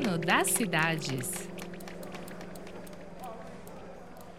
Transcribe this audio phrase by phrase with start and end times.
[0.00, 1.48] das cidades.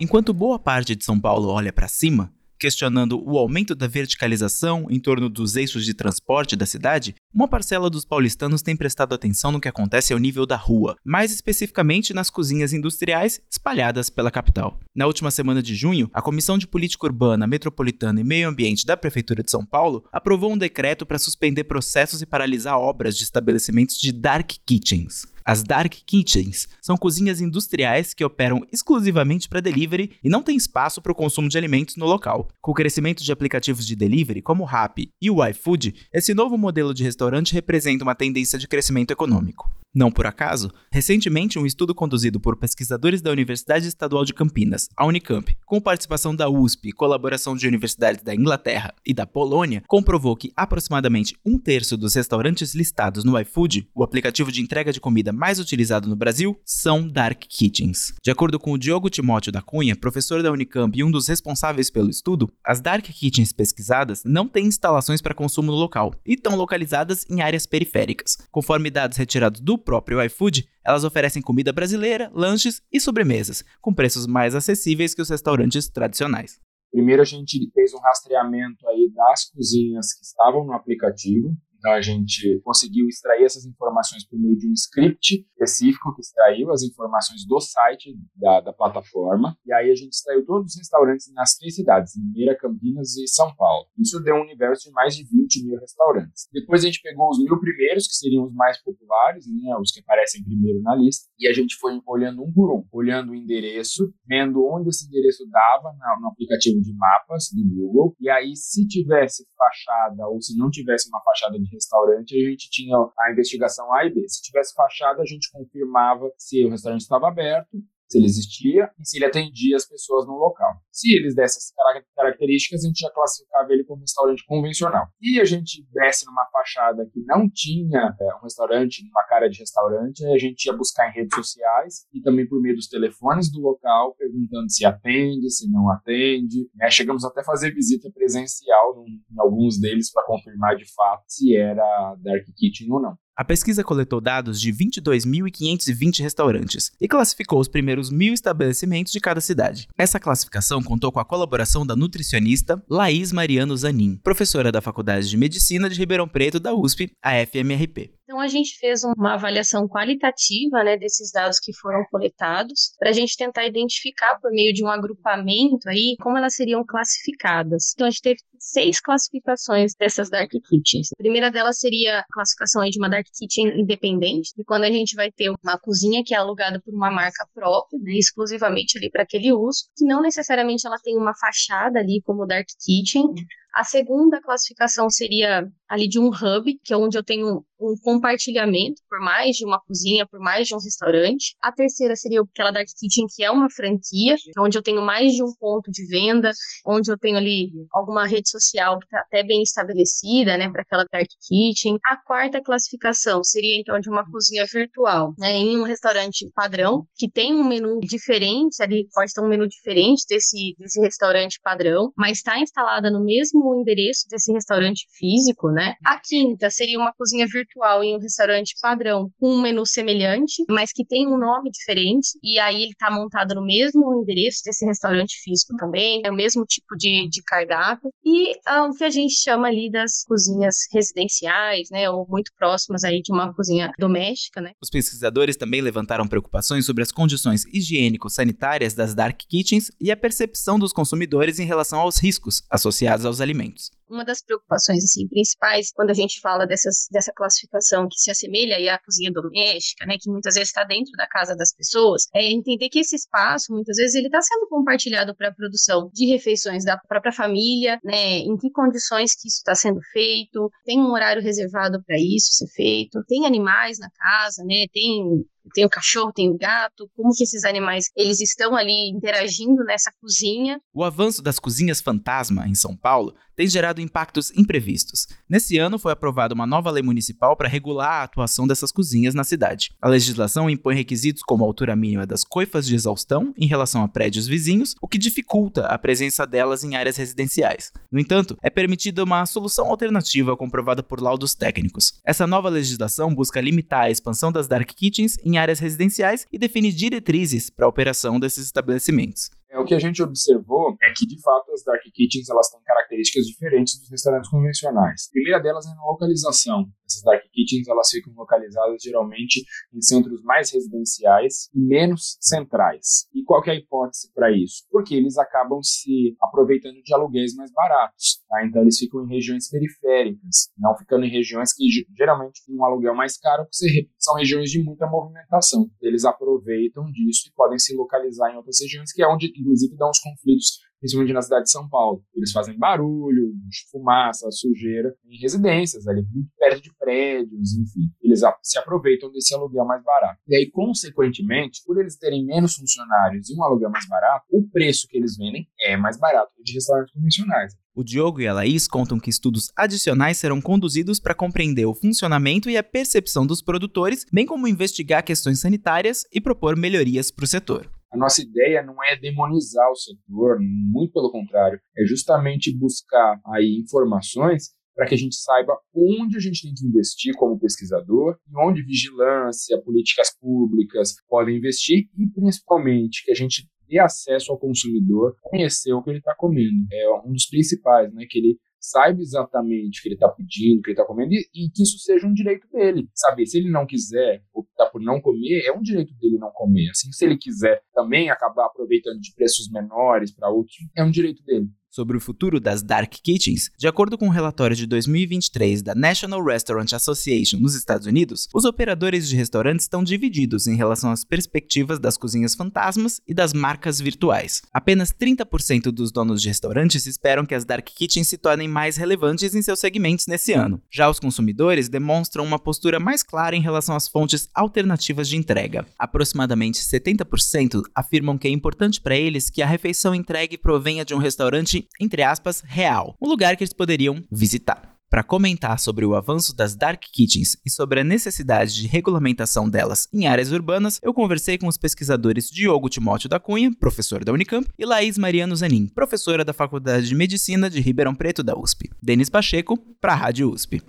[0.00, 4.98] Enquanto boa parte de São Paulo olha para cima, questionando o aumento da verticalização em
[4.98, 9.60] torno dos eixos de transporte da cidade, uma parcela dos paulistanos tem prestado atenção no
[9.60, 14.80] que acontece ao nível da rua, mais especificamente nas cozinhas industriais espalhadas pela capital.
[14.94, 18.96] Na última semana de junho, a Comissão de Política Urbana, Metropolitana e Meio Ambiente da
[18.96, 23.96] Prefeitura de São Paulo aprovou um decreto para suspender processos e paralisar obras de estabelecimentos
[23.96, 25.33] de dark kitchens.
[25.46, 31.02] As Dark Kitchens são cozinhas industriais que operam exclusivamente para delivery e não têm espaço
[31.02, 32.48] para o consumo de alimentos no local.
[32.62, 36.56] Com o crescimento de aplicativos de delivery como o Rappi e o iFood, esse novo
[36.56, 39.70] modelo de restaurante representa uma tendência de crescimento econômico.
[39.94, 45.06] Não por acaso, recentemente um estudo conduzido por pesquisadores da Universidade Estadual de Campinas, a
[45.06, 50.34] Unicamp, com participação da USP e colaboração de universidades da Inglaterra e da Polônia, comprovou
[50.34, 55.32] que aproximadamente um terço dos restaurantes listados no iFood, o aplicativo de entrega de comida
[55.32, 58.14] mais utilizado no Brasil, são dark kitchens.
[58.20, 61.88] De acordo com o Diogo Timóteo da Cunha, professor da Unicamp e um dos responsáveis
[61.88, 66.56] pelo estudo, as dark kitchens pesquisadas não têm instalações para consumo no local e estão
[66.56, 68.36] localizadas em áreas periféricas.
[68.50, 74.26] Conforme dados retirados do próprio iFood, elas oferecem comida brasileira, lanches e sobremesas, com preços
[74.26, 76.60] mais acessíveis que os restaurantes tradicionais.
[76.90, 82.00] Primeiro a gente fez um rastreamento aí das cozinhas que estavam no aplicativo, então a
[82.00, 87.46] gente conseguiu extrair essas informações por meio de um script específico que extraiu as informações
[87.46, 89.54] do site da, da plataforma.
[89.66, 93.54] E aí a gente extraiu todos os restaurantes nas três cidades, Mineira, Campinas e São
[93.54, 93.86] Paulo.
[93.98, 96.48] Isso deu um universo de mais de 20 mil restaurantes.
[96.50, 100.00] Depois a gente pegou os mil primeiros, que seriam os mais populares, né, os que
[100.00, 104.10] aparecem primeiro na lista, e a gente foi olhando um por um, olhando o endereço,
[104.26, 108.16] vendo onde esse endereço dava no aplicativo de mapas do Google.
[108.18, 112.70] E aí, se tivesse fachada ou se não tivesse uma fachada de restaurante, a gente
[112.70, 114.26] tinha a investigação A e B.
[114.28, 117.76] Se tivesse fachada, a gente confirmava se o restaurante estava aberto
[118.14, 120.74] se ele existia e se ele atendia as pessoas no local.
[120.92, 121.72] Se eles dessem essas
[122.14, 125.08] características, a gente já classificava ele como restaurante convencional.
[125.20, 129.58] E a gente desce numa fachada que não tinha é, um restaurante, uma cara de
[129.58, 133.60] restaurante, a gente ia buscar em redes sociais e também por meio dos telefones do
[133.60, 136.68] local, perguntando se atende, se não atende.
[136.74, 136.88] Né?
[136.90, 142.14] Chegamos até a fazer visita presencial em alguns deles para confirmar de fato se era
[142.22, 143.16] Dark Kitchen ou não.
[143.36, 149.40] A pesquisa coletou dados de 22.520 restaurantes e classificou os primeiros mil estabelecimentos de cada
[149.40, 149.88] cidade.
[149.98, 155.36] Essa classificação contou com a colaboração da nutricionista Laís Mariano Zanin, professora da Faculdade de
[155.36, 158.12] Medicina de Ribeirão Preto da USP, a FMRP.
[158.24, 163.12] Então a gente fez uma avaliação qualitativa né, desses dados que foram coletados para a
[163.12, 167.92] gente tentar identificar por meio de um agrupamento aí como elas seriam classificadas.
[167.94, 171.08] Então a gente teve seis classificações dessas dark kitchens.
[171.12, 174.90] A primeira delas seria a classificação aí de uma dark kitchen independente, e quando a
[174.90, 179.10] gente vai ter uma cozinha que é alugada por uma marca própria, né, exclusivamente ali
[179.10, 183.34] para aquele uso, que não necessariamente ela tem uma fachada ali como dark kitchen,
[183.74, 189.00] a segunda classificação seria ali de um hub, que é onde eu tenho um compartilhamento
[189.08, 191.54] por mais de uma cozinha, por mais de um restaurante.
[191.60, 195.42] A terceira seria aquela Dark Kitchen, que é uma franquia, onde eu tenho mais de
[195.42, 196.50] um ponto de venda,
[196.86, 201.04] onde eu tenho ali alguma rede social que está até bem estabelecida, né, para aquela
[201.12, 201.98] Dark Kitchen.
[202.06, 207.30] A quarta classificação seria então de uma cozinha virtual, né, em um restaurante padrão, que
[207.30, 212.38] tem um menu diferente, ali pode ter um menu diferente desse, desse restaurante padrão, mas
[212.38, 215.94] está instalada no mesmo endereço desse restaurante físico, né?
[216.04, 220.92] A quinta seria uma cozinha virtual em um restaurante padrão com um menu semelhante, mas
[220.92, 225.40] que tem um nome diferente, e aí ele está montado no mesmo endereço desse restaurante
[225.42, 228.10] físico também, é o mesmo tipo de, de cardápio.
[228.24, 232.08] E ah, o que a gente chama ali das cozinhas residenciais, né?
[232.10, 234.72] Ou muito próximas aí de uma cozinha doméstica, né?
[234.82, 240.78] Os pesquisadores também levantaram preocupações sobre as condições higiênico-sanitárias das dark kitchens e a percepção
[240.78, 243.90] dos consumidores em relação aos riscos associados aos alimentos.
[244.08, 248.94] Uma das preocupações assim principais quando a gente fala dessas, dessa classificação que se assemelha
[248.94, 252.88] à cozinha doméstica, né, que muitas vezes está dentro da casa das pessoas, é entender
[252.88, 256.98] que esse espaço muitas vezes ele está sendo compartilhado para a produção de refeições da
[257.08, 262.02] própria família, né, em que condições que isso está sendo feito, tem um horário reservado
[262.04, 266.58] para isso ser feito, tem animais na casa, né, tem tem o cachorro, tem o
[266.58, 270.78] gato, como que esses animais eles estão ali interagindo nessa cozinha.
[270.92, 275.26] O avanço das cozinhas fantasma em São Paulo tem gerado impactos imprevistos.
[275.48, 279.44] Nesse ano foi aprovada uma nova lei municipal para regular a atuação dessas cozinhas na
[279.44, 279.92] cidade.
[280.00, 284.08] A legislação impõe requisitos como a altura mínima das coifas de exaustão em relação a
[284.08, 287.92] prédios vizinhos, o que dificulta a presença delas em áreas residenciais.
[288.10, 292.20] No entanto, é permitida uma solução alternativa comprovada por laudos técnicos.
[292.24, 296.92] Essa nova legislação busca limitar a expansão das dark kitchens em áreas residenciais e define
[296.92, 299.50] diretrizes para a operação desses estabelecimentos.
[299.74, 303.46] É, o que a gente observou que, de fato, as dark kitchens elas têm características
[303.46, 305.28] diferentes dos restaurantes convencionais.
[305.28, 306.86] A primeira delas é na localização.
[307.06, 313.28] Essas dark kitchens elas ficam localizadas geralmente em centros mais residenciais e menos centrais.
[313.34, 314.84] E qual é a hipótese para isso?
[314.90, 318.42] Porque eles acabam se aproveitando de aluguéis mais baratos.
[318.48, 318.64] Tá?
[318.66, 321.84] Então eles ficam em regiões periféricas, não ficando em regiões que
[322.16, 325.88] geralmente têm um aluguel mais caro, porque são regiões de muita movimentação.
[326.00, 330.10] Eles aproveitam disso e podem se localizar em outras regiões, que é onde inclusive dão
[330.10, 332.24] os conflitos principalmente na cidade de São Paulo.
[332.34, 333.52] Eles fazem barulho,
[333.90, 338.10] fumaça, sujeira em residências, ali muito perto de prédios, enfim.
[338.22, 340.40] Eles se aproveitam desse aluguel mais barato.
[340.48, 345.06] E aí, consequentemente, por eles terem menos funcionários e um aluguel mais barato, o preço
[345.06, 347.74] que eles vendem é mais barato que de restaurantes convencionais.
[347.94, 352.70] O Diogo e a Laís contam que estudos adicionais serão conduzidos para compreender o funcionamento
[352.70, 357.48] e a percepção dos produtores, bem como investigar questões sanitárias e propor melhorias para o
[357.48, 357.93] setor.
[358.14, 363.76] A nossa ideia não é demonizar o setor, muito pelo contrário, é justamente buscar aí
[363.82, 368.56] informações para que a gente saiba onde a gente tem que investir como pesquisador e
[368.56, 375.34] onde vigilância, políticas públicas podem investir e principalmente que a gente dê acesso ao consumidor
[375.42, 376.86] conhecer o que ele está comendo.
[376.92, 378.58] É um dos principais, né, que ele
[378.90, 381.82] saiba exatamente o que ele está pedindo, o que ele está comendo, e, e, que
[381.82, 383.08] isso seja um direito dele.
[383.14, 386.90] Saber, se ele não quiser optar por não comer, é um direito dele não comer.
[386.90, 391.42] Assim, se ele quiser também acabar aproveitando de preços menores para outros, é um direito
[391.44, 395.94] dele sobre o futuro das dark kitchens, de acordo com um relatório de 2023 da
[395.94, 401.24] National Restaurant Association nos Estados Unidos, os operadores de restaurantes estão divididos em relação às
[401.24, 404.60] perspectivas das cozinhas fantasmas e das marcas virtuais.
[404.72, 409.54] Apenas 30% dos donos de restaurantes esperam que as dark kitchens se tornem mais relevantes
[409.54, 410.82] em seus segmentos nesse ano.
[410.90, 415.86] Já os consumidores demonstram uma postura mais clara em relação às fontes alternativas de entrega.
[415.96, 421.18] Aproximadamente 70% afirmam que é importante para eles que a refeição entregue provenha de um
[421.18, 424.94] restaurante entre aspas, real, um lugar que eles poderiam visitar.
[425.14, 430.08] Para comentar sobre o avanço das dark kitchens e sobre a necessidade de regulamentação delas
[430.12, 434.68] em áreas urbanas, eu conversei com os pesquisadores Diogo Timóteo da Cunha, professor da Unicamp,
[434.76, 438.90] e Laís Mariano Zanin, professora da Faculdade de Medicina de Ribeirão Preto da USP.
[439.00, 440.82] Denis Pacheco, para a Rádio USP.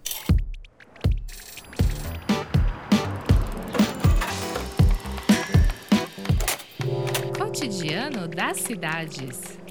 [7.38, 9.65] Cotidiano das cidades.